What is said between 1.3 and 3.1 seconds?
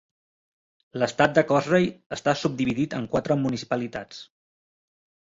de Kosrae està subdividit en